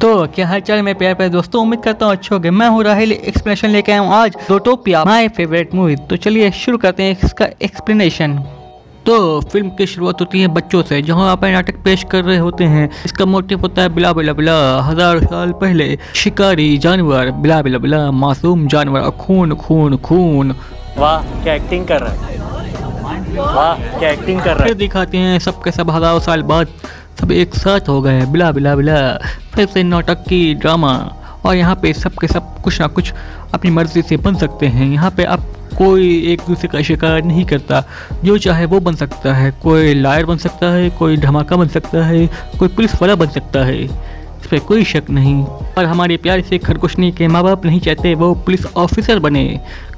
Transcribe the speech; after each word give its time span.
तो 0.00 0.26
क्या 0.34 0.46
हाल 0.46 0.60
चाल 0.60 0.82
मैं 0.82 0.94
प्यार 0.94 1.14
प्यारे 1.14 1.30
दोस्तों? 1.32 1.60
उम्मीद 1.62 1.80
करता 1.82 2.06
हूँ 2.06 2.12
अच्छे 2.12 2.28
होंगे। 2.34 2.50
मैं 2.50 2.66
हूँ 2.68 2.82
राहिल 2.84 3.12
एक्सप्लेनेशन 3.12 3.68
लेके 3.68 3.92
आया 3.92 4.00
हूँ 4.00 4.12
आज 4.14 4.36
जोटोपिया 4.48 5.02
माय 5.04 5.28
फेवरेट 5.36 5.74
मूवी 5.74 5.96
तो 6.10 6.16
चलिए 6.16 6.50
शुरू 6.54 6.78
करते 6.78 7.02
हैं 7.02 7.16
इसका 7.24 7.46
एक्सप्लेनेशन 7.62 8.36
तो 9.06 9.18
फ़िल्म 9.42 9.70
की 9.76 9.86
शुरुआत 9.86 10.20
होती 10.20 10.40
है 10.40 10.48
बच्चों 10.54 10.82
से 10.82 11.00
जहाँ 11.02 11.30
आप 11.30 11.44
नाटक 11.44 11.82
पेश 11.84 12.04
कर 12.10 12.24
रहे 12.24 12.36
होते 12.38 12.64
हैं। 12.66 12.88
इसका 13.04 13.24
मोटिव 13.26 13.60
होता 13.60 13.82
है 13.82 13.88
बिला 13.94 14.12
बिला 14.12 14.32
बिला 14.32 14.56
हज़ार 14.82 15.24
साल 15.24 15.52
पहले 15.60 15.96
शिकारी 16.14 16.76
जानवर 16.78 17.30
बिला 17.32 17.60
बिला 17.62 17.78
बिला 17.78 18.10
मासूम 18.14 18.66
जानवर 18.68 19.10
खून 19.20 19.54
खून 19.56 19.96
खून। 19.98 20.54
वाह 20.98 21.42
क्या 21.42 21.54
एक्टिंग 21.54 21.86
कर 21.86 22.00
रहा 22.00 22.12
है? 22.12 22.36
वाह 23.36 23.98
क्या 23.98 24.10
एक्टिंग 24.10 24.40
कर 24.40 24.56
रहा 24.56 24.66
है? 24.66 24.74
दिखाते 24.76 25.18
हैं 25.18 25.38
सबके 25.40 25.70
सब 25.72 25.90
हज़ारों 25.90 26.20
साल 26.20 26.42
बाद 26.44 26.68
सब 27.20 27.32
एक 27.32 27.54
साथ 27.54 27.88
हो 27.88 28.02
गए, 28.02 28.26
बिला 28.26 28.52
बिला 28.52 28.74
बिला। 28.76 29.18
फिर 29.54 29.66
से 29.66 29.82
नाटक 29.82 30.14
की 30.14 30.54
ड्रामा। 30.54 31.14
और 31.46 31.56
यहाँ 31.56 31.74
पे 31.82 31.92
सब 31.92 32.12
के 32.20 32.28
सब 32.28 32.62
कुछ 32.62 32.80
ना 32.80 32.86
कुछ 32.86 33.12
अपनी 33.54 33.70
मर्ज़ी 33.70 34.02
से 34.02 34.16
बन 34.16 34.34
सकते 34.34 34.66
हैं। 34.66 34.86
यहाँ 34.86 35.10
पे 35.10 35.24
आप 35.24 35.40
कोई 35.78 36.32
एक 36.32 36.40
दूसरे 36.48 36.68
का 36.68 36.82
शिकार 36.82 37.24
नहीं 37.24 37.44
करता। 37.44 37.84
जो 38.24 38.38
चाहे 38.38 38.64
वो 38.66 38.80
बन 38.80 38.94
सकता 38.94 39.34
है। 39.34 39.50
कोई 39.50 39.94
लायर 39.94 40.26
बन 40.26 40.36
सकता 40.36 40.72
है, 40.72 40.90
कोई 40.90 41.16
धमाका 41.16 41.56
बन 41.56 41.68
सकता 41.68 42.06
है, 42.06 42.26
कोई 42.58 42.68
पुलिस 42.68 43.02
वाला 43.02 43.14
बन 43.14 43.26
सकता 43.26 43.64
है। 43.64 43.88
पर 44.50 44.58
कोई 44.58 44.84
शक 44.84 45.10
नहीं। 45.10 45.42
और 45.44 45.84
हमारे 45.84 46.16
प्यार 46.16 46.40
से 46.40 46.58
खरगोशनी 46.58 47.10
के 47.12 47.28
माँ 47.28 47.42
बाप 47.42 47.64
नहीं 47.66 47.80
चाहते 47.80 48.14
वो 48.14 48.32
पुलिस 48.36 48.66
ऑफिसर 48.76 49.18
बने, 49.18 49.44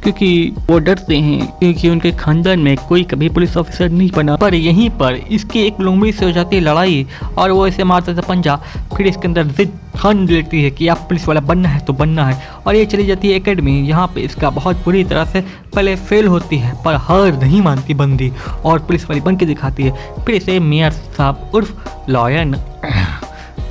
क्योंकि 0.03 0.53
वो 0.69 0.79
डरते 0.79 1.17
हैं, 1.17 1.47
क्योंकि 1.59 1.89
उनके 1.89 2.13
खानदान 2.13 2.59
में 2.59 2.77
कोई 2.79 3.03
कभी 3.03 3.29
पुलिस 3.29 3.57
ऑफिसर 3.57 3.89
नहीं 3.91 4.11
बना। 4.11 4.37
पर 4.37 4.55
यहीं 4.55 4.89
पर 4.91 5.15
इसकी 5.15 5.61
एक 5.61 5.81
लुंगड़ी 5.81 6.13
से 6.13 6.25
हो 6.25 6.33
जाती 6.33 6.57
है 6.57 6.63
लड़ाई, 6.63 7.07
और 7.39 7.51
वो 7.51 7.67
इसे 7.67 7.85
मारता 7.85 8.15
था 8.15 8.21
पंजा। 8.29 8.57
फिर 8.97 9.07
इसके 9.07 9.29
अंदर 9.29 9.47
जिद 9.49 9.79
ठान 9.97 10.27
लेती 10.29 10.63
है 10.63 10.71
कि 10.71 10.87
आप 10.89 10.99
पुलिस 11.09 11.27
वाला 11.29 11.41
बनना 11.41 11.69
है 11.69 11.81
तो 11.81 11.93
बनना 11.93 12.27
है, 12.27 12.43
और 12.67 12.77
ये 12.77 12.85
चली 12.87 13.07
जाती 13.07 13.31
है 13.31 13.37
एकेडमी। 13.37 13.79
यहाँ 13.81 14.07
पे 14.15 14.21
इसका 14.21 14.51
बहुत 14.51 14.85
बुरी 14.85 15.05
तरह 15.05 15.25
से 15.25 15.41
पहले 15.75 15.95
फेल 15.99 16.27
होती 16.27 16.59
है, 16.59 16.75
पर 16.85 16.95
हार 16.99 17.41
नहीं 17.43 17.61
मानती 17.63 17.95
बंदी, 17.95 18.33
और 18.65 18.79
पुलिस 18.81 19.09
वाली 19.11 19.21
बन 19.21 19.37
के 19.37 19.47
दिखाती 19.47 19.83
है। 19.83 20.25
फिर 20.25 20.35
इसे 20.35 20.59
मेयर 20.61 20.91
साहब 20.91 21.51
उर्फ़ 21.55 22.11
लॉयन 22.11 22.55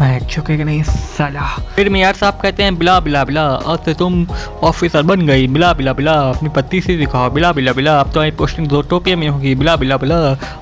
मैं 0.01 0.65
नहीं, 0.65 0.81
साला। 0.83 1.45
फिर 1.75 1.89
मियार 1.89 2.15
साहब 2.15 2.39
कहते 2.41 2.63
हैं, 2.63 2.77
बिला 2.77 2.99
बिला 2.99 3.23
बिला 3.23 3.45
अब 3.45 3.83
तो 3.85 3.93
तुम 3.93 4.25
ऑफिसर 4.63 5.01
बन 5.01 5.21
गई। 5.21 5.47
बिला 5.47 5.71
बिला 5.73 5.93
बिला, 5.93 6.13
अपनी 6.29 6.49
पति 6.49 6.81
से 6.81 6.95
दिखाओ। 6.97 7.29
बिला 7.29 7.51
बिला 7.51 7.73
बिला, 7.73 7.99
अब 7.99 8.07
तुम्हारी 8.07 8.31
पोस्टिंग 8.31 8.67
दो 8.67 8.81
टोपिया 8.81 9.17
में 9.17 9.27
होगी। 9.27 9.55
बिला 9.55 9.75
बिला 9.75 9.97
बिला, 9.97 10.17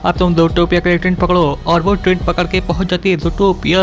अब 0.05 0.17
तुम 0.17 0.35
दो 0.35 0.47
टोपिया 0.47 0.81
के 0.81 0.97
ट्रेन 0.97 1.15
पकड़ो 1.15 1.59
और 1.67 1.81
वो 1.81 1.95
ट्रेन 1.95 2.19
पकड़ 2.27 2.47
के 2.47 2.61
पहुँच 2.61 2.89
जाती 2.89 3.11
है 3.11 3.17
दो 3.17 3.29
टोपिया 3.29 3.81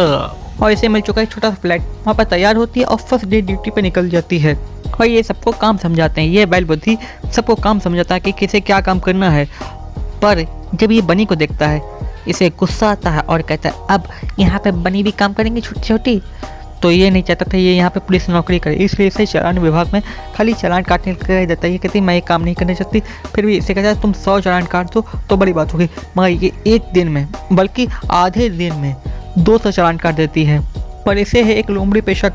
और 0.63 0.73
इसे 0.73 0.89
मिल 0.89 1.03
चुका 1.03 1.21
है 1.21 1.27
छोटा 1.27 1.51
सा 1.51 1.57
फ्लैट 1.57 1.81
वहाँ 1.81 2.15
पर 2.15 2.25
तैयार 2.25 2.57
होती 2.57 2.81
है 2.81 2.87
और 2.87 2.97
फ़र्स्ट 2.99 3.27
डे 3.27 3.41
ड्यूटी 3.43 3.71
पे 3.71 3.83
निकल 3.83 4.09
जाती 4.09 4.39
है। 4.39 4.55
और 5.01 5.07
ये 5.07 5.23
सबको 5.23 5.53
काम 5.53 5.77
समझाते 5.77 6.21
हैं। 6.21 6.29
ये 6.29 6.47
बैल 6.47 6.65
बुद्धि 6.65 6.97
सबको 7.33 7.55
काम 7.55 7.79
समझाता 7.79 8.15
है 8.15 8.21
कि 8.21 8.33
किसे 8.33 8.61
क्या 8.61 8.81
काम 8.81 8.99
करना 8.99 9.31
है। 9.31 9.49
पर 10.23 10.45
जब 10.75 10.93
ये 10.93 11.01
बनी 11.03 11.25
को 11.25 11.35
देखता 11.35 11.69
है 11.69 11.81
इसे 12.29 12.51
गुस्सा 12.51 12.91
आता 12.91 13.11
है 13.11 13.21
और 13.23 13.43
कहता 13.43 13.69
है, 13.69 13.87
अब 13.91 14.09
यहाँ 14.39 14.61
पे 14.65 14.71
बनी 14.73 15.03
भी 15.03 15.11
काम 15.13 15.33
करेंगे 15.33 15.61
छोटी 15.61 15.81
छोटी 15.81 16.21
तो 16.83 16.91
ये 16.91 17.11
नहीं 17.11 17.23
चाहता 17.23 17.45
था, 17.45 17.57
ये 17.57 17.75
यहाँ 17.75 17.91
पे 17.91 18.01
पुलिस 18.01 18.29
नौकरी 18.31 18.59
करे। 18.59 18.75
इसलिए 18.85 19.09
इसे 19.09 19.27
चालान 19.27 19.59
विभाग 19.59 19.93
में 19.93 20.03
खाली 20.35 20.55
चालान 20.55 20.83
काटने 20.83 21.15
का 21.15 21.39
ही 21.39 21.47
देता 21.47 21.67
है। 21.67 21.73
ये 21.73 21.79
कहती 21.79 22.01
मैं 22.01 22.15
ये 22.15 22.21
काम 22.21 22.43
नहीं 22.43 22.55
करना 22.55 22.75
चाहती। 22.75 23.01
फिर 23.35 23.47
भी 23.47 23.57
इसे 23.57 23.75
कहता 23.75 23.89
है, 23.89 24.01
तुम 24.01 24.13
सौ 24.15 24.39
चालान 24.41 24.67
काट 24.67 24.93
दो 24.95 25.05
तो 25.31 25.37
बड़ी 25.37 25.53
बात 25.53 25.73
होगी, 25.75 25.89
मगर 26.17 26.29
ये 26.29 26.53
एक 26.67 26.93
दिन 26.95 27.09
में, 27.09 27.27
बल्कि 27.53 27.87
आधे 28.13 28.49
दिन 28.51 28.75
में 28.75 28.95
दो 29.39 29.59
सौ 29.59 29.71
चालान 29.71 29.97
काट 29.99 30.15
देती 30.15 30.45
है। 30.45 30.61
पर 31.07 31.19
इसे 31.19 31.43
है 31.43 31.55
एक 31.55 31.71
लोमड़ी 31.71 32.01
पेशा 32.01 32.29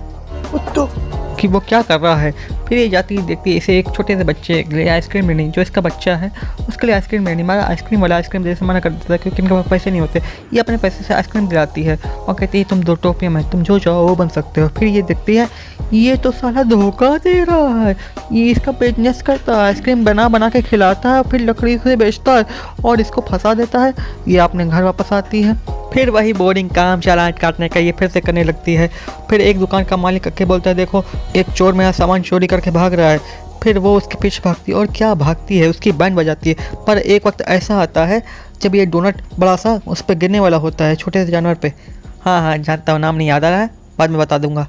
कि 1.40 1.48
वो 1.48 1.60
क्या 1.60 1.82
कर 1.82 2.00
रहा 2.00 2.16
है। 2.16 2.32
फिर 2.68 2.78
ये 2.78 2.88
जाती 2.90 3.16
है 3.16 3.26
देखती 3.26 3.52
है 3.52 3.58
इसे 3.58 3.78
एक 3.80 3.90
छोटे 3.96 4.18
से 4.18 4.24
बच्चे 4.24 4.62
के 4.64 4.76
लिए 4.76 4.88
आइसक्रीम 4.90 5.30
लेनी, 5.30 5.50
जो 5.50 5.62
इसका 5.62 5.82
बच्चा 5.82 6.16
है, 6.16 6.32
उसके 6.68 6.88
लिए 6.88 6.96
आइसक्रीम 6.96 7.28
लेनी। 7.28 7.44
मगर 7.44 7.60
आइसक्रीम 7.60 8.02
वाला 8.02 8.16
आइसक्रीम 8.16 8.44
जैसे 8.44 8.66
मना 8.66 8.80
कर 8.80 8.90
देता 8.90 9.14
है, 9.14 9.18
क्योंकि 9.18 9.42
इनके 9.42 9.54
पास 9.54 9.66
पैसे 9.70 9.92
नहीं 9.92 10.02
होते। 10.02 10.22
ये 10.54 10.60
अपने 10.60 10.78
पैसे 10.78 11.04
से 11.04 11.14
आइसक्रीम 11.14 11.48
दिलाती 11.48 11.84
है 11.84 11.98
और 11.98 12.34
कहती 12.34 12.58
है, 12.58 12.64
तुम 12.64 12.84
दो 12.84 12.96
टोपियाँ 12.96 13.32
में 13.32 13.44
तुम 13.50 13.64
जो 13.64 13.80
चाहो 13.80 14.08
वो 14.08 14.16
बन 14.16 14.28
सकते 14.30 14.62
हो। 14.62 14.68
फिर 14.70 14.88
ये 14.88 15.02
देखती 15.02 15.36
है 15.36 15.48
ये 15.94 16.16
तो 16.16 16.32
साला 16.32 16.64
धोखा 16.64 17.18
दे 17.18 17.44
रहा 17.44 17.84
है। 17.84 17.96
ये 18.32 18.46
इसका 18.46 18.72
बिज़नेस 18.72 19.22
करता 19.22 19.56
है 19.56 19.60
आइसक्रीम 19.60 20.04
बना 20.06 20.28
बना 20.30 20.50
के 20.50 20.62
खिलाता 20.62 21.14
है, 21.14 21.22
फिर 21.24 21.42
लकड़ी 21.42 21.78
से 21.78 21.96
बेचता 21.96 22.34
है 22.34 22.46
और 22.86 23.02
इसको 23.02 23.22
फंसा 23.22 23.54
देता 23.54 23.80
है। 23.80 23.94
ये 24.28 24.38
अपने 24.38 24.66
घर 24.66 24.84
वापस 24.84 25.14
आती 25.14 25.42
है। 25.42 25.58
फिर 25.94 26.10
वही 26.10 26.34
बोरिंग 26.34 26.70
काम 26.70 27.00
चालान 27.00 27.32
काटने 27.32 27.70
का 27.70 27.80
ये 27.80 27.92
फिर 27.92 28.10
से 28.10 28.22
करने 28.22 28.44
लगती 28.44 28.74
है। 28.74 28.90
फिर 29.30 29.42
एक 29.42 29.60
दुकान 29.60 29.84
का 29.84 29.98
मालिक 29.98 30.28
के 30.28 30.46
बोलता 30.46 30.70
है, 30.70 30.76
देखो, 30.76 31.04
एक 31.36 31.50
चोर 31.50 31.74
मेरा 31.74 31.92
सामान 31.92 32.22
चोरी 32.22 32.48
करके 32.48 32.72
भाग 32.72 32.94
रहा 32.94 33.10
है। 33.10 33.48
फिर 33.64 33.78
वो 33.78 33.96
उसके 33.98 34.18
पीछे 34.22 34.42
भागती 34.46 34.72
है 34.72 34.78
और 34.78 34.88
क्या 34.88 35.14
भागती 35.14 35.58
है, 35.58 35.70
उसकी 35.70 35.92
बैंड 35.92 36.16
बजाती 36.16 36.50
है। 36.50 36.86
पर 36.88 36.98
एक 36.98 37.26
वक्त 37.28 37.42
ऐसा 37.42 37.82
आता 37.82 38.06
है, 38.06 38.22
जब 38.62 38.76
ये 38.76 38.86
डोनट 38.86 39.22
बड़ा 39.40 39.56
सा 39.56 39.80
उस 39.88 40.02
पर 40.02 40.14
गिरने 40.14 40.40
वाला 40.40 40.58
होता 40.58 40.86
है, 40.86 40.96
छोटे 40.96 41.26
से 41.26 41.32
जानवर 41.32 41.56
पे। 41.56 41.74
हाँ 42.22 42.40
हाँ 42.42 42.58
जानता 42.58 42.92
हूँ, 42.92 43.00
नाम 43.00 43.16
नहीं 43.16 43.28
याद 43.28 43.46
आ 43.46 43.50
रहा 43.50 43.60
है, 43.60 43.70
बाद 44.00 44.10
में 44.10 44.20
बता 44.20 44.38
दूँगा। 44.38 44.68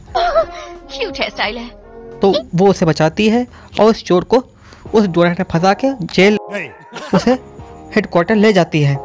क्यूट 0.90 1.18
हेयर 1.18 1.30
स्टाइल 1.30 1.58
है 1.58 1.68
तो 2.20 2.34
वो 2.54 2.68
उसे 2.68 2.86
बचाती 2.86 3.28
है 3.28 3.46
और 3.80 3.90
उस 3.90 4.04
चोर 4.04 4.24
को 4.24 4.42
उस 4.94 5.06
डोनट 5.06 5.38
में 5.38 5.46
फंसा 5.50 5.72
के 5.84 5.92
जेल 6.14 6.36
उसे 7.14 7.32
हेडक्वार्टर 7.96 8.36
ले 8.36 8.52
जाती 8.52 8.82
है। 8.82 8.96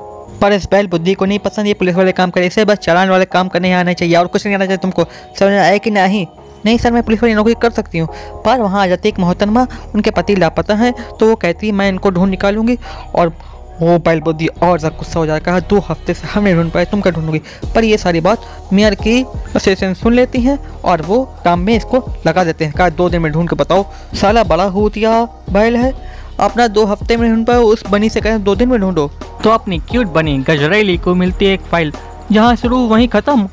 पर 0.41 0.53
इस 0.53 0.67
बैल 0.71 0.87
बुद्धि 0.87 1.13
को 1.13 1.25
नहीं 1.25 1.39
पसंद 1.39 1.67
ये 1.67 1.73
पुलिस 1.73 1.95
वाले 1.95 2.11
काम 2.11 2.31
करे 2.31 2.47
इसे 2.47 2.65
बस 2.65 2.77
चालान 2.77 3.09
वाले 3.09 3.25
काम 3.25 3.47
करने 3.47 3.71
आने 3.73 3.93
चाहिए 3.93 4.15
और 4.15 4.27
कुछ 4.27 4.45
नहीं 4.45 4.55
आना 4.55 4.65
चाहिए 4.65 4.77
तुमको। 4.77 5.03
समझ 5.39 5.49
में 5.49 5.59
आया 5.59 5.77
कि 5.77 5.91
नहीं? 5.91 6.25
नहीं 6.65 6.77
सर 6.77 6.91
मैं 6.91 7.03
पुलिस 7.03 7.21
वाली 7.23 7.33
नौकरी 7.35 7.53
कर 7.61 7.71
सकती 7.71 7.97
हूँ। 7.97 8.07
पर 8.45 8.59
वहाँ 8.59 8.81
आ 8.83 8.87
जाती 8.87 9.09
एक 9.09 9.19
मोहतरमा 9.19 9.65
उनके 9.95 10.11
पति 10.11 10.35
लापता 10.35 10.75
हैं 10.75 10.93
तो 11.17 11.27
वो 11.27 11.35
कहती 11.35 11.67
है 11.67 11.73
मैं 11.73 11.89
इनको 11.89 12.11
ढूंढ 12.11 12.29
निकालूँगी 12.29 12.77
और 13.15 13.33
वो 13.81 13.97
बैल 13.99 14.19
बुद्धि 14.21 14.47
और 14.47 14.79
ज़्यादा 14.79 14.97
गुस्सा 14.97 15.19
हो 15.19 15.25
जाएगा। 15.25 15.59
दो 15.61 15.79
हफ़्ते 15.89 16.13
से 16.13 16.27
हम 16.27 16.45
ढूंढ 16.47 16.71
पाए 16.71 16.85
तुम 16.85 17.01
क्या 17.01 17.11
ढूंढोगी? 17.11 17.39
पर 17.75 17.83
ये 17.83 17.97
सारी 17.97 18.21
बात 18.21 18.45
मेयर 18.73 18.95
की 18.97 19.21
असिस्टेंट 19.55 19.95
सुन 19.97 20.13
लेती 20.13 20.41
हैं 20.41 20.57
और 20.83 21.01
वो 21.01 21.23
काम 21.45 21.59
में 21.59 21.75
इसको 21.75 22.03
लगा 22.27 22.43
देते 22.43 22.65
हैं। 22.65 22.73
कहा, 22.73 22.89
दो 22.89 23.09
दिन 23.09 23.21
में 23.21 23.31
ढूंढ 23.31 23.49
के 23.49 23.55
बताओ, 23.55 23.85
साला 24.15 24.43
बड़ा 24.45 24.63
होतिया 24.65 25.23
बैल 25.51 25.77
है। 25.77 25.93
अपना 26.39 26.67
दो 26.69 26.85
हफ़्ते 26.85 27.17
में 27.17 27.29
ढूंढ 27.29 27.45
पाओ, 27.47 27.63
उस 27.63 27.85
बनी 27.87 28.09
से 28.09 28.21
कहें, 28.21 28.43
दो 28.43 28.55
दिन 28.55 28.69
में 28.69 28.79
ढूंढो। 28.79 29.07
तो 29.43 29.49
अपनी 29.49 29.77
क्यूट 29.81 30.07
बनी 30.07 30.37
गजरेली 30.39 30.97
को 30.97 31.15
मिलती 31.15 31.45
है 31.45 31.53
एक 31.53 31.61
फ़ाइल 31.61 31.91
जहाँ 32.31 32.55
शुरू 32.55 32.77
वहीं 32.87 33.07
ख़त्म। 33.07 33.47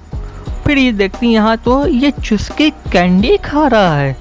फिर 0.66 0.78
ये 0.78 0.92
देखती 0.92 1.26
यहाँ 1.26 1.56
तो 1.56 1.86
ये 1.86 2.10
चुस्के 2.20 2.68
कैंडी 2.92 3.36
खा 3.36 3.66
रहा 3.66 3.96
है। 3.96 4.16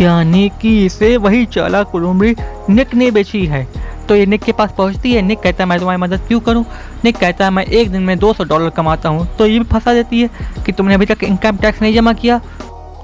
यानी 0.00 0.48
कि 0.62 0.84
इसे 0.86 1.16
वही 1.16 1.44
चाला 1.46 1.82
कुलुमड़ी 1.82 2.34
निक 2.70 2.94
ने 2.94 3.10
बेची 3.10 3.44
है। 3.46 3.66
तो 4.12 4.16
ये 4.16 4.24
निक 4.26 4.42
के 4.42 4.52
पास 4.52 4.72
पहुँचती 4.78 5.12
है। 5.12 5.20
निक 5.22 5.38
कहता 5.40 5.62
है, 5.62 5.68
मैं 5.68 5.78
तुम्हारी 5.78 6.00
मदद 6.00 6.20
क्यों 6.28 6.38
करूँ? 6.40 6.64
निक 7.04 7.16
कहता 7.16 7.44
है, 7.44 7.50
मैं 7.50 7.64
एक 7.64 7.90
दिन 7.90 8.02
में 8.02 8.18
200 8.18 8.44
डॉलर 8.44 8.70
कमाता 8.70 9.08
हूँ। 9.08 9.26
तो 9.36 9.46
ये 9.46 9.58
भी 9.58 9.64
फंसा 9.64 9.92
देती 9.94 10.20
है 10.20 10.30
कि 10.64 10.72
तुमने 10.72 10.94
अभी 10.94 11.06
तक 11.06 11.22
इनकम 11.24 11.56
टैक्स 11.56 11.80
नहीं 11.82 11.94
जमा 11.94 12.12
किया 12.12 12.40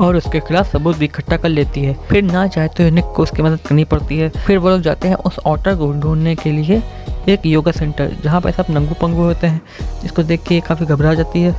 और 0.01 0.17
उसके 0.17 0.41
खिलाफ 0.41 0.73
सबूत 0.73 0.97
भी 0.97 1.05
इकट्ठा 1.05 1.37
कर 1.37 1.49
लेती 1.49 1.85
है। 1.85 1.95
फिर 2.09 2.23
ना 2.23 2.47
चाहे 2.47 2.69
तो 2.69 2.89
निक 2.91 3.05
को 3.17 3.23
उसकी 3.23 3.43
मदद 3.43 3.61
करनी 3.67 3.85
पड़ती 3.85 4.19
है। 4.19 4.29
फिर 4.29 4.59
वो 4.59 4.71
लोग 4.71 4.81
जाते 4.81 5.09
हैं 5.09 5.17
उस 5.17 5.39
ऑटर 5.47 5.77
को 5.77 5.91
ढूँढने 5.93 6.35
के 6.37 6.53
लिए 6.53 6.83
एक 7.29 7.47
योगा 7.47 7.73
सेंटर 7.73 8.11
जहाँ 8.25 8.41
पर 8.41 8.51
सब 8.51 8.67
नंगू 8.71 8.95
पंगू 9.01 9.23
होते 9.23 9.47
हैं, 9.47 9.61
जिसको 10.03 10.23
देख 10.23 10.43
के 10.49 10.61
काफ़ी 10.61 10.87
घबरा 10.87 11.15
जाती 11.15 11.43
है। 11.43 11.55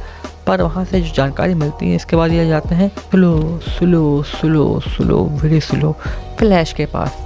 पर 0.48 0.62
वहाँ 0.62 0.84
से 0.86 1.02
जो 1.02 1.14
जानकारी 1.16 1.54
मिलती 1.54 1.90
है, 1.90 1.96
इसके 1.96 2.16
बाद 2.16 2.32
ये 2.32 2.48
जाते 2.48 2.76
हैं 2.76 2.90
slow 3.02 3.60
slow 3.70 4.22
slow 4.32 4.80
slow 4.88 5.24
very 5.42 5.60
slow 5.62 5.96
flash 6.40 6.74
के 6.74 6.86
पास। 6.86 7.18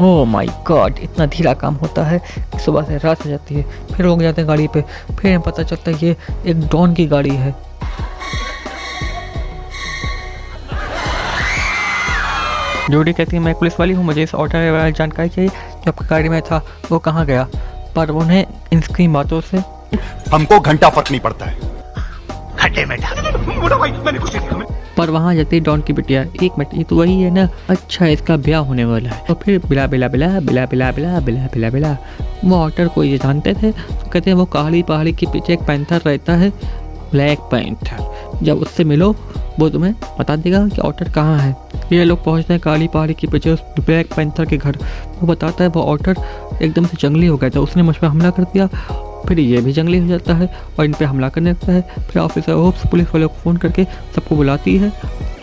ओह 0.00 0.24
माय 0.24 0.46
गॉड 0.66 0.98
इतना 0.98 1.26
धीरा 1.26 1.52
काम 1.54 1.74
होता 1.74 2.04
है। 2.04 2.18
कि 2.18 2.58
सुबह 2.58 2.82
से 2.82 2.96
रात 2.98 3.24
हो 3.24 3.30
जाती 3.30 3.54
है 3.54 3.62
फिर 3.86 4.06
लोग 4.06 4.22
जाते 4.22 4.40
हैं 4.40 4.48
गाड़ी 4.48 4.66
पे 4.68 4.80
फिर 5.10 5.26
हमें 5.26 5.40
पता 5.40 5.62
चलता 5.62 5.90
है 5.90 5.98
ये 6.02 6.16
एक 6.46 6.66
डॉन 6.68 6.94
की 6.94 7.06
गाड़ी 7.06 7.34
है। 7.36 7.54
जूडी 12.90 13.12
कहती 13.12 13.36
है 13.36 13.42
मैं 13.42 13.54
पुलिस 13.54 13.80
वाली 13.80 13.92
हूँ 13.92 14.04
मुझे 14.04 14.22
इस 14.22 14.34
ऑटो 14.34 14.48
के 14.48 14.70
बारे 14.72 14.84
में 14.84 14.92
जानकारी 14.92 15.28
चाहिए। 15.28 15.48
जो 15.48 15.90
आपकी 15.90 16.06
गाड़ी 16.06 16.28
में 16.28 16.42
था 16.42 16.62
वो 16.90 16.98
कहाँ 16.98 17.26
गया? 17.26 17.46
पर 17.96 18.10
उन्हें 18.10 18.46
इन 18.72 19.12
बातों 19.12 19.40
से 19.40 19.58
हमको 20.32 20.60
घंटा 20.60 20.88
फ़र्क 20.88 21.10
नहीं 21.10 21.20
पड़ता 21.20 21.46
है। 21.46 21.72
पर 24.96 25.10
वहाँ 25.10 25.34
जाती 25.34 25.60
डॉन 25.60 25.80
की 25.80 25.92
बिटिया, 25.92 26.22
एक 26.22 26.58
मिनट, 26.58 26.74
ये 26.74 26.84
तो 26.84 26.96
वही 26.96 27.20
है 27.22 27.30
ना? 27.30 27.48
अच्छा 27.70 28.06
इसका 28.06 28.36
ब्याह 28.38 28.60
होने 28.60 28.84
वाला 28.84 29.10
है। 29.10 29.24
तो 29.28 29.34
फिर 29.34 29.58
बिला 29.60 29.86
बिला 29.86 30.08
बिला 30.08 30.28
बिला 30.40 30.66
बिला 30.66 30.90
बिला 30.92 31.20
बिला 31.20 31.46
बिला 31.52 31.70
बिला। 31.70 31.96
वो 32.44 32.56
ऑटर 32.56 32.88
को 32.88 33.04
ये 33.04 33.18
जानते 33.18 33.54
थे 33.54 33.70
तो 33.70 34.10
कहते 34.10 34.30
हैं 34.30 34.36
वो 34.36 34.44
काली 34.46 34.82
पहाड़ी 34.82 35.12
के 35.12 35.26
पीछे 35.26 35.52
एक 35.52 35.62
पैंथर 35.66 36.00
रहता 36.00 36.32
है, 36.34 36.50
ब्लैक 37.10 37.38
पैंथर। 37.50 38.38
जब 38.42 38.58
उससे 38.58 38.84
मिलो, 38.84 39.14
वो 39.58 39.68
तुम्हें 39.68 39.94
बता 40.18 40.36
देगा 40.36 40.66
कि 40.68 40.80
ऑटर 40.80 41.08
कहाँ 41.10 41.38
है। 41.38 41.56
ये 41.92 42.04
लोग 42.04 42.24
पहुँचते 42.24 42.52
हैं 42.52 42.60
काली 42.62 42.88
पहाड़ी 42.88 43.14
के 43.14 43.26
पीछे 43.26 43.50
उस 43.50 43.62
ब्लैक 43.80 44.12
पैंथर 44.14 44.44
के 44.44 44.56
घर। 44.56 44.78
वो 45.20 45.26
बताता 45.26 45.64
है 45.64 45.70
वो 45.70 45.82
ऑटर 45.82 46.16
एकदम 46.62 46.86
से 46.86 46.96
जंगली 47.00 47.26
हो 47.26 47.36
गया 47.36 47.50
था, 47.50 47.60
उसने 47.60 47.82
मुझ 47.82 47.96
पर 47.96 48.06
हमला 48.06 48.30
कर 48.30 48.42
दिया। 48.44 48.68
फिर 49.28 49.38
ये 49.38 49.60
भी 49.60 49.72
जंगली 49.72 49.98
हो 49.98 50.06
जाता 50.06 50.34
है 50.34 50.48
और 50.78 50.84
इन 50.84 50.92
पर 50.92 51.04
हमला 51.04 51.28
करने 51.28 51.50
लगता 51.50 51.72
है। 51.72 51.80
फिर 52.00 52.22
ऑफिसर 52.22 52.52
होप्स 52.52 52.86
पुलिस 52.90 53.08
वालों 53.08 53.28
को 53.28 53.34
फ़ोन 53.34 53.56
करके 53.56 53.84
सबको 54.14 54.36
बुलाती 54.36 54.76
है 54.78 54.92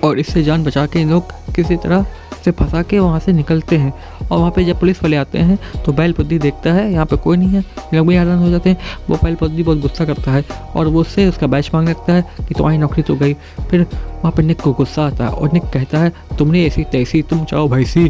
और 0.03 0.19
इससे 0.19 0.43
जान 0.43 0.63
बचा 0.63 0.85
के 0.85 0.99
इन 0.99 1.09
लोग 1.11 1.31
किसी 1.55 1.75
तरह 1.77 2.05
से 2.45 2.51
फंसा 2.51 2.81
के 2.83 2.99
वहाँ 2.99 3.19
से 3.19 3.31
निकलते 3.33 3.77
हैं। 3.77 3.93
और 4.21 4.37
वहाँ 4.37 4.51
पे 4.51 4.63
जब 4.65 4.79
पुलिस 4.79 5.01
वाले 5.03 5.17
आते 5.17 5.39
हैं 5.39 5.57
तो 5.85 5.93
बैल 5.93 6.13
बुद्धि 6.17 6.37
देखता 6.39 6.73
है, 6.73 6.91
यहाँ 6.91 7.05
पे 7.05 7.17
कोई 7.17 7.37
नहीं 7.37 7.49
है। 7.49 7.63
लोग 7.93 8.07
भी 8.07 8.15
हैरान 8.15 8.37
हो 8.39 8.49
जाते 8.49 8.69
हैं। 8.69 8.77
वो 9.09 9.15
बैल 9.23 9.35
बुद्धि 9.39 9.63
बहुत 9.63 9.79
गुस्सा 9.81 10.05
करता 10.05 10.31
है 10.31 10.43
और 10.75 10.87
वो 10.87 11.01
उससे 11.01 11.27
उसका 11.29 11.47
बैच 11.47 11.69
मांगने 11.73 11.91
लगता 11.91 12.13
है 12.13 12.21
कि 12.39 12.53
तुम्हारी 12.53 12.77
नौकरी 12.77 13.03
तो 13.03 13.15
गई। 13.15 13.33
फिर 13.69 13.81
वहाँ 13.83 14.31
पे 14.31 14.43
निक 14.43 14.61
को 14.61 14.73
गुस्सा 14.73 15.05
आता 15.07 15.25
है 15.25 15.31
और 15.31 15.53
निक 15.53 15.63
कहता 15.63 15.99
है, 15.99 16.11
तुमने 16.37 16.65
ऐसी 16.65 16.83
तैसी, 16.91 17.21
तुम 17.21 17.43
चाहो 17.45 17.67
भैंसी। 17.67 18.09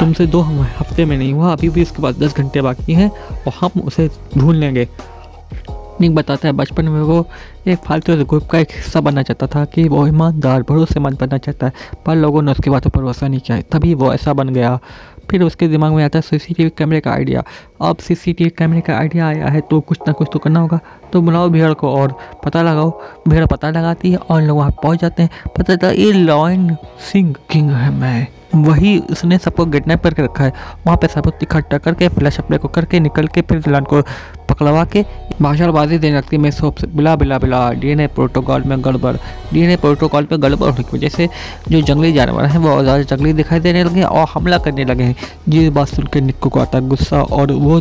तुमसे 0.00 0.26
दो 0.26 0.40
हफ़्ते 0.40 1.04
में 1.04 1.16
नहीं 1.16 1.32
हुआ, 1.32 1.52
अभी 1.52 1.68
भी 1.68 1.82
उसके 1.82 2.02
बाद 2.02 2.18
दस 2.18 2.36
घंटे 2.36 2.60
बाकी 2.62 2.92
हैं 2.92 3.10
और 3.10 3.52
हम 3.60 3.80
उसे 3.80 4.08
ढूंढ 4.36 4.56
लेंगे। 4.56 4.86
निक 6.00 6.14
बताता 6.14 6.48
है, 6.48 6.52
बचपन 6.54 6.84
में 6.84 7.00
वो 7.02 7.26
एक 7.68 7.78
फालतू 7.78 8.14
ग्रुप 8.24 8.46
का 8.50 8.58
एक 8.58 8.70
हिस्सा 8.72 9.00
बनना 9.00 9.22
चाहता 9.22 9.46
था 9.46 9.64
कि 9.64 9.88
वो 9.88 10.06
ईमानदार 10.06 10.62
भरोसेमंद 10.62 11.18
बनना 11.20 11.38
चाहता 11.38 11.66
है, 11.66 11.72
पर 12.06 12.16
लोगों 12.16 12.42
ने 12.42 12.52
उसकी 12.52 12.70
बातों 12.70 12.90
पर 12.90 13.00
भरोसा 13.00 13.28
नहीं 13.28 13.40
किया। 13.40 13.60
तभी 13.72 13.94
वो 13.94 14.12
ऐसा 14.14 14.32
बन 14.32 14.48
गया। 14.48 14.78
फिर 15.30 15.42
उसके 15.42 15.66
दिमाग 15.68 15.92
में 15.92 16.02
आता 16.04 16.18
है 16.18 16.22
सीसीटीवी 16.22 16.70
कैमरे 16.70 17.00
का 17.00 17.10
आइडिया 17.12 17.42
अब 17.80 17.96
सीसीटीवी 17.96 18.50
कैमरे 18.50 18.80
का 18.80 18.96
आइडिया 18.98 19.26
आया 19.26 19.48
है 19.48 19.60
तो 19.60 19.80
कुछ 19.80 19.98
ना 20.06 20.12
कुछ 20.12 20.28
तो 20.32 20.38
करना 20.38 20.60
होगा। 20.60 20.78
तो 21.12 21.20
बुलाओ 21.22 21.48
भीड़ 21.48 21.72
को 21.74 21.92
और 21.92 22.14
पता 22.44 22.62
लगाओ, 22.62 22.90
भीड़ 23.28 23.46
पता 23.46 23.70
लगाती 23.70 24.10
है 24.12 24.18
और 24.18 24.42
लोग 24.42 24.58
वहाँ 24.58 24.70
पहुँच 24.82 25.00
जाते 25.00 25.22
हैं। 25.22 25.30
पता 25.46 25.62
चलता 25.64 25.90
ये 25.90 26.12
लॉयन 26.12 26.76
सिंह 27.12 27.34
किंग 27.52 27.70
है 27.70 27.90
मैं। 27.92 28.26
वही 28.56 28.98
उसने 29.10 29.36
सबको 29.38 29.64
किडनैप 29.66 30.02
करके 30.02 30.22
रखा 30.22 30.44
है। 30.44 30.52
वहाँ 30.86 30.96
पे 30.96 31.06
सबूत 31.06 31.42
इकट्ठा 31.42 31.78
करके 31.78 32.08
फ्लैश 32.08 32.38
अप्लाई 32.38 32.58
को 32.58 32.68
करके 32.68 33.00
निकल 33.00 33.26
के 33.26 33.40
फिर 33.42 33.60
दिलान 33.62 33.84
को 33.84 34.00
पकड़वा 34.48 34.84
के 34.84 35.04
भाषणबाजी 35.40 35.98
देने 35.98 36.16
लगती 36.16 36.36
है। 36.36 36.42
मैं 36.42 36.50
सोप 36.50 36.76
से 36.76 36.86
बिला 36.86 37.14
बिला 37.16 37.38
बिला 37.38 37.70
डीएनए 37.72 38.06
प्रोटोकॉल 38.08 38.62
में 38.62 38.76
गड़बड़। 38.84 39.14
डीएनए 39.52 39.76
प्रोटोकॉल 39.76 40.24
पे 40.24 40.38
गड़बड़ 40.38 40.70
होने 40.70 40.82
की 40.82 40.96
वजह 40.96 41.08
से 41.08 41.28
जो 41.68 41.80
जंगली 41.80 42.12
जानवर 42.12 42.44
हैं, 42.44 42.58
वो 42.58 42.82
ज़्यादा 42.82 43.02
जंगली 43.04 43.32
दिखाई 43.32 43.60
देने 43.60 43.84
लगे 43.84 44.02
और 44.02 44.26
हमला 44.34 44.58
करने 44.58 44.84
लगे 44.84 45.04
हैं। 45.04 45.16
ये 45.48 45.70
बात 45.70 45.88
सुन 45.88 46.06
के 46.12 46.20
निक्को 46.20 46.48
को 46.50 46.60
आता 46.60 46.80
गुस्सा 46.80 47.22
और 47.22 47.52
वो 47.52 47.80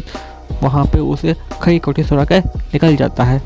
वहाँ 0.64 0.86
पे 0.86 1.00
उसे 1.00 1.36
खई 1.62 1.80
कोठी 1.80 2.04
सुरा 2.04 2.26
के 2.26 2.40
निकल 2.40 2.96
जाता 2.96 3.24
है। 3.24 3.42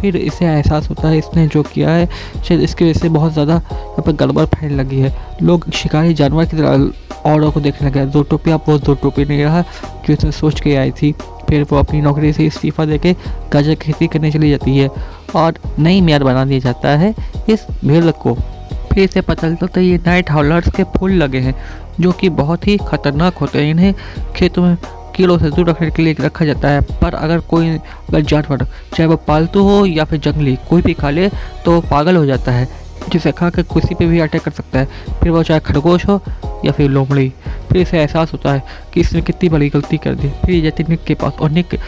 फिर 0.00 0.16
इसे 0.16 0.44
एहसास 0.46 0.88
होता 0.90 1.08
है 1.08 1.18
इसने 1.18 1.46
जो 1.48 1.62
किया 1.64 1.90
है, 1.90 2.06
शायद 2.38 2.60
इसकी 2.60 2.84
वजह 2.84 3.00
से 3.00 3.08
बहुत 3.08 3.32
ज़्यादा 3.32 3.54
यहाँ 3.54 4.02
पर 4.02 4.12
गड़बड़ 4.14 4.44
फैलने 4.46 4.76
लगी 4.76 4.98
है। 5.00 5.12
लोग 5.42 5.70
शिकारी 5.72 6.14
जानवर 6.14 6.46
की 6.46 6.56
तरह 6.56 7.30
औरों 7.30 7.50
को 7.52 7.60
देखने 7.60 7.88
लगे। 7.88 8.04
दो 8.06 8.22
टोपी, 8.22 8.50
अब 8.50 8.64
वो 8.68 8.78
दो 8.78 8.94
टोपी 8.94 9.24
नहीं 9.24 9.44
रहा 9.44 9.62
जो 9.62 10.12
इसने 10.12 10.32
सोच 10.32 10.60
के 10.60 10.74
आई 10.76 10.90
थी। 10.92 11.12
फिर 11.48 11.66
वो 11.70 11.78
अपनी 11.78 12.00
नौकरी 12.00 12.32
से 12.32 12.46
इस्तीफ़ा 12.46 12.84
दे 12.84 12.98
के 12.98 13.12
गाजर 13.52 13.74
खेती 13.74 14.06
करने 14.06 14.30
चली 14.32 14.50
जाती 14.50 14.76
है 14.76 14.88
और 15.36 15.58
नई 15.78 16.00
म्याद 16.00 16.22
बना 16.22 16.44
दिया 16.44 16.58
जाता 16.60 16.96
है 16.98 17.14
इस 17.48 17.66
भेड़ 17.84 18.10
को। 18.12 18.34
फिर 18.34 18.98
इसे 18.98 19.20
पता 19.20 19.48
चलता 19.48 19.80
है 19.80 19.86
ये 19.86 19.96
नाइट 19.96 20.30
हॉलर्स 20.30 20.68
के 20.70 20.84
फूल 20.90 21.12
लगे 21.12 21.38
हैं, 21.38 21.54
जो 22.00 22.12
कि 22.12 22.28
बहुत 22.30 22.66
ही 22.68 22.76
खतरनाक 22.88 23.38
होते 23.38 23.58
हैं। 23.58 23.70
इन्हें 23.70 23.94
खेतों 24.36 24.62
में 24.62 24.76
कीड़ों 25.14 25.38
से 25.38 25.50
दूर 25.50 25.68
रखने 25.68 25.90
के 25.90 26.02
लिए 26.02 26.16
रखा 26.20 26.44
जाता 26.44 26.68
है। 26.68 26.80
पर 27.00 27.14
अगर 27.14 27.40
कोई 27.50 27.68
अगर 27.68 28.20
जानवर, 28.22 28.64
चाहे 28.94 29.06
वो 29.06 29.16
पालतू 29.28 29.62
हो 29.62 29.84
या 29.86 30.04
फिर 30.04 30.20
जंगली, 30.20 30.56
कोई 30.68 30.82
भी 30.82 30.94
खा 30.94 31.10
ले 31.10 31.28
तो 31.64 31.80
पागल 31.82 32.16
हो 32.16 32.24
जाता 32.26 32.52
है, 32.52 32.68
जिसे 33.08 33.32
खा 33.32 33.50
कर 33.50 33.62
किसी 33.64 33.94
पे 33.94 34.06
भी 34.06 34.20
अटैक 34.20 34.42
कर 34.42 34.50
सकता 34.52 34.78
है। 34.78 35.18
फिर 35.20 35.30
वो 35.30 35.42
चाहे 35.42 35.60
खरगोश 35.60 36.06
हो 36.08 36.20
या 36.64 36.72
फिर 36.72 36.90
लोमड़ी, 36.90 37.32
फिर 37.68 37.76
इसे 37.78 37.98
एहसास 37.98 38.32
होता 38.32 38.52
है 38.52 38.62
कि 38.94 39.00
इसने 39.00 39.20
कितनी 39.22 39.48
बड़ी 39.48 39.68
गलती 39.68 39.98
कर 39.98 40.14
दी। 40.14 40.28
फिर 40.44 40.50
ये 40.50 40.60
जाती 40.60 40.84
निक 40.88 41.04
के 41.04 41.14
पास 41.14 41.38
और 41.40 41.50
निक 41.50 41.78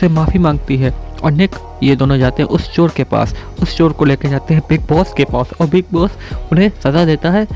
से 0.00 0.08
माफ़ी 0.08 0.38
मांगती 0.38 0.76
है 0.76 0.90
और 1.22 1.32
निक 1.32 1.54
ये 1.82 1.96
दोनों 1.96 2.18
जाते 2.18 2.42
हैं 2.42 2.48
उस 2.50 2.72
चोर 2.74 2.92
के 2.96 3.04
पास। 3.04 3.34
उस 3.62 3.76
चोर 3.76 3.92
को 3.92 4.04
लेकर 4.04 4.28
जाते 4.28 4.54
हैं 4.54 4.62
बिग 4.68 4.86
बॉस 4.88 5.12
के 5.16 5.24
पास 5.24 5.50
और 5.60 5.66
बिग 5.66 5.84
बॉस 5.92 6.10
उन्हें 6.52 6.70
सज़ा 6.82 7.04
देता 7.04 7.30
है, 7.30 7.46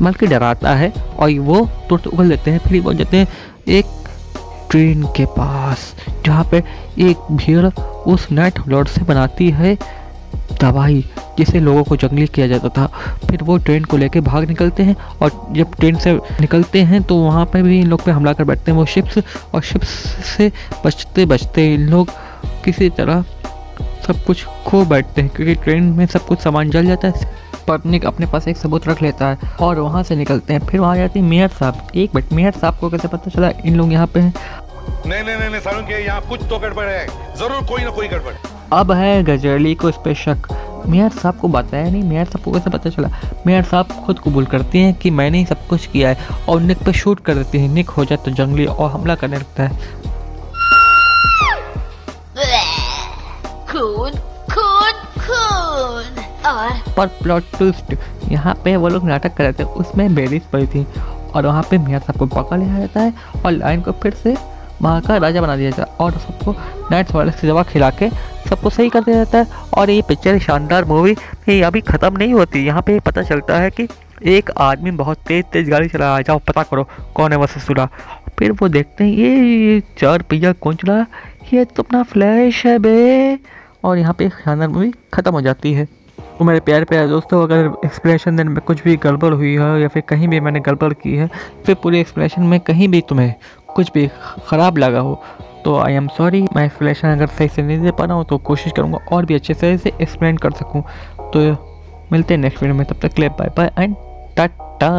बल्कि 0.00 0.26
डराता 0.26 0.74
है 0.74 0.92
और 1.18 1.38
वो 1.40 1.60
तुरंत 1.88 2.06
उगल 2.06 2.28
देते 2.28 2.50
हैं। 2.50 2.58
फिर 2.58 2.80
वो 2.80 2.92
जाते 2.94 3.16
हैं 3.16 3.28
एक 3.68 3.84
ट्रेन 4.76 5.02
के 5.16 5.24
पास, 5.26 5.94
जहाँ 6.24 6.44
पे 6.50 6.56
एक 7.00 7.18
भीड़ 7.32 7.66
उस 8.06 8.26
नेट 8.30 8.58
लॉर्ड 8.68 8.88
से 8.88 9.02
बनाती 9.04 9.48
है 9.50 9.74
दवाई, 10.60 11.04
जिसे 11.38 11.60
लोगों 11.60 11.84
को 11.84 11.96
जंगली 11.96 12.26
किया 12.26 12.46
जाता 12.46 12.68
था। 12.68 12.86
फिर 13.20 13.42
वो 13.42 13.56
ट्रेन 13.58 13.84
को 13.84 13.96
लेके 13.96 14.20
भाग 14.20 14.44
निकलते 14.48 14.82
हैं, 14.82 14.96
और 15.22 15.30
जब 15.52 15.74
ट्रेन 15.74 15.96
से 15.96 16.12
निकलते 16.40 16.82
हैं 16.82 17.02
तो 17.02 17.16
वहाँ 17.16 17.44
पे 17.52 17.62
भी 17.62 17.80
इन 17.80 17.86
लोग 17.86 18.04
पे 18.04 18.10
हमला 18.10 18.32
कर 18.32 18.44
बैठते 18.44 18.70
हैं। 18.70 18.78
वो 18.78 18.84
शिप्स 18.86 19.18
और 19.54 19.62
शिप्स 19.62 19.88
से 20.26 20.50
बचते 20.84 21.26
बचते 21.26 21.66
इन 21.74 21.88
लोग 21.88 22.10
किसी 22.64 22.90
तरह 22.90 23.24
सब 24.06 24.24
कुछ 24.26 24.44
खो 24.66 24.84
बैठते 24.84 25.22
हैं, 25.22 25.30
क्योंकि 25.30 25.54
ट्रेन 25.54 25.84
में 25.92 26.06
सब 26.06 26.26
कुछ 26.26 26.42
सामान 26.42 26.70
जल 26.70 26.86
जाता 26.86 27.08
है। 27.08 27.34
पर 27.68 27.84
निक 27.86 28.04
अपने 28.06 28.26
पास 28.26 28.46
एक 28.48 28.56
सबूत 28.56 28.86
रख 28.88 29.00
लेता 29.02 29.28
है, 29.28 29.38
और 29.60 29.78
वहाँ 29.78 30.02
से 30.02 30.16
निकलते 30.16 30.52
हैं। 30.54 30.66
फिर 30.66 30.80
वहाँ 30.80 30.96
जाती 30.96 31.20
है 31.20 31.24
मेयर 31.26 31.48
साहब। 31.50 31.88
एक 31.94 32.14
मिनट, 32.14 32.32
मेयर 32.32 32.52
साहब 32.52 32.76
को 32.80 32.90
कैसे 32.90 33.08
पता 33.08 33.30
चला? 33.30 33.50
इन 33.64 33.76
लोग 33.76 33.92
यहाँ 33.92 34.06
पे 34.06 34.20
हैं। 34.20 34.34
नहीं 35.06 35.22
नहीं 35.22 35.36
नहीं, 35.36 35.50
नहीं 35.50 35.60
सारुण 35.60 35.82
के 35.82 36.04
यहाँ 36.04 36.20
कुछ 36.28 36.42
तो 36.50 36.58
गड़बड़ 36.58 36.86
है। 36.86 37.06
ज़रूर 37.36 37.66
कोई 37.68 37.82
ना 37.84 37.90
कोई 37.90 38.08
गड़बड़। 38.08 38.34
अब 38.72 38.92
है 38.92 39.22
गजरली 39.24 39.74
को 39.74 39.88
इस 39.88 39.96
पे 40.04 40.14
शक। 40.14 40.48
मेयर 40.86 41.10
साहब 41.10 41.36
को 41.38 41.48
बताया 41.48 41.90
नहीं 41.90 42.02
मेयर 42.02 42.24
साहब 42.24 42.44
को 42.44 42.52
कैसे 42.52 42.70
पता 42.70 42.90
चला? 42.90 43.08
मेयर 43.46 43.62
साहब 43.64 43.92
खुद 44.06 44.18
कबूल 44.18 44.46
करती 44.46 44.82
हैं 44.82 44.94
कि 44.94 45.10
मैंने 45.10 45.38
ही 45.38 45.44
सब 45.46 45.66
कुछ 45.68 45.86
किया 45.86 46.08
है 46.08 46.28
और 46.48 46.60
निक 46.60 46.82
पे 46.84 46.92
शूट 46.92 47.20
कर 47.20 47.34
देती 47.34 47.58
हैं। 47.58 47.68
निक 47.68 47.90
हो 47.90 48.04
जाए 48.04 48.18
तो 48.24 48.30
जंगली 48.32 48.66
और 48.66 48.90
हमला 48.90 49.14
करने 49.14 49.36
लगता 49.36 49.62
है। 49.62 50.04
खून 53.68 54.12
खून 54.50 54.92
खून। 55.18 56.24
और? 56.46 56.70
पर 56.96 57.06
प्लॉट 57.22 57.56
ट्विस्ट 57.56 57.94
यहाँ 58.32 58.54
पे 58.64 58.76
वो 58.76 58.88
लोग 58.88 59.04
नाटक 59.04 59.34
कर 59.36 59.44
रहे 59.44 59.52
थे 59.52 59.64
उसमें 59.80 60.14
बेरीज 60.14 60.42
पड़ी 60.52 60.66
थी। 60.66 60.86
और 61.34 61.46
वहाँ 61.46 61.62
पे 61.70 61.78
मेयर 61.78 62.00
साहब 62.00 62.18
को 62.18 62.26
पकड़ 62.34 62.58
लिया 62.58 62.78
जाता 62.78 63.00
है 63.00 63.12
और 63.44 63.52
लाइन 63.52 63.80
को 63.82 63.92
फिर 63.92 64.14
से 64.14 64.36
वहाँ 64.82 65.00
का 65.00 65.16
राजा 65.16 65.40
बना 65.40 65.56
दिया 65.56 65.70
जाता 65.70 65.82
है 65.82 65.96
और 66.00 66.18
सबको 66.18 66.54
नाइट्स 66.90 67.14
वाले 67.14 67.32
से 67.32 67.48
दवा 67.48 67.62
खिला 67.64 67.90
के 67.92 68.08
सबको 68.48 68.70
सही 68.70 68.88
कर 68.88 69.00
दिया 69.00 69.16
जाता 69.16 69.38
है। 69.38 69.68
और 69.74 69.90
ये 69.90 70.02
पिक्चर 70.08 70.38
शानदार 70.38 70.84
मूवी 70.84 71.16
ये 71.48 71.60
अभी 71.62 71.80
ख़त्म 71.82 72.16
नहीं 72.16 72.34
होती। 72.34 72.64
यहाँ 72.66 72.82
पे 72.82 72.98
पता 73.00 73.22
चलता 73.22 73.58
है 73.58 73.70
कि 73.70 73.88
एक 74.26 74.50
आदमी 74.50 74.90
बहुत 74.92 75.18
तेज़ 75.28 75.44
तेज़ 75.52 75.70
गाड़ी 75.70 75.88
चला 75.88 76.04
रहा 76.04 76.16
है। 76.16 76.22
जाओ 76.22 76.38
पता 76.48 76.62
करो 76.62 76.86
कौन 77.14 77.32
है 77.32 77.38
वैसे 77.38 77.60
सुरा 77.60 77.88
फिर 78.38 78.52
वो 78.52 78.68
देखते 78.68 79.04
हैं 79.04 79.10
ये, 79.10 79.36
ये 79.64 79.82
चार 79.98 80.22
पहिया 80.22 80.52
कौन 80.54 80.74
चला? 80.76 81.04
ये 81.52 81.64
तो 81.66 81.82
अपना 81.82 82.02
फ्लैश 82.04 82.64
है 82.66 82.78
बे। 82.78 83.38
और 83.84 83.98
यहाँ 83.98 84.14
पे 84.18 84.28
शानदार 84.28 84.68
मूवी 84.68 84.92
ख़त्म 85.14 85.32
हो 85.32 85.40
जाती 85.40 85.72
है। 85.72 85.84
तो 86.38 86.44
मेरे 86.44 86.60
प्यारे 86.60 86.84
प्यारे 86.84 87.08
दोस्तों 87.08 87.42
अगर 87.42 87.70
एक्सप्लेनेशन 87.84 88.36
देने 88.36 88.50
में 88.50 88.60
कुछ 88.66 88.82
भी 88.84 88.96
गड़बड़ 88.96 89.32
हुई 89.34 89.52
है 89.54 89.80
या 89.80 89.88
फिर 89.88 90.02
कहीं 90.08 90.28
भी 90.28 90.40
मैंने 90.40 90.60
गड़बड़ 90.60 90.92
की 90.94 91.14
है 91.16 91.28
फिर 91.66 91.74
पूरे 91.82 92.00
एक्सप्लेनेशन 92.00 92.42
में 92.42 92.58
कहीं 92.60 92.88
भी 92.88 93.00
तुम्हें 93.08 93.34
कुछ 93.76 93.92
भी 93.92 94.06
ख़राब 94.48 94.78
लगा 94.78 95.00
हो 95.00 95.20
तो 95.64 95.76
आई 95.78 95.94
एम 95.94 96.08
सॉरी 96.08 96.42
मैं 96.56 96.64
एक्सप्लेनेशन 96.64 97.08
अगर 97.08 97.26
सही 97.28 97.48
से 97.48 97.62
नहीं 97.62 97.78
दे 97.80 97.90
पा 97.90 98.04
रहा 98.04 98.16
हूँ 98.16 98.24
तो 98.24 98.38
कोशिश 98.38 98.72
करूँगा 98.76 98.98
और 99.12 99.24
भी 99.26 99.34
अच्छे 99.34 99.54
से 99.54 99.72
इसे 99.72 99.92
एक्सप्लेन 100.02 100.36
कर 100.36 100.50
सकूँ। 100.52 100.82
तो 101.32 101.40
मिलते 102.12 102.34
हैं 102.34 102.40
नेक्स्ट 102.40 102.62
वीडियो 102.62 102.78
में, 102.78 102.86
तब 102.86 102.96
तक 103.02 103.14
clear 103.14 103.30
bye 103.38 103.48
bye 103.56 103.70
and 103.78 103.94
Tata 104.36 104.90